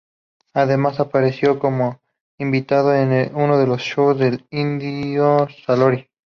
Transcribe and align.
Además, 0.55 0.99
apareció 0.99 1.59
como 1.59 2.01
invitado 2.39 2.91
en 2.95 3.35
uno 3.35 3.59
de 3.59 3.67
los 3.67 3.83
shows 3.83 4.17
del 4.17 4.47
Indio 4.49 5.47
Solari. 5.63 6.09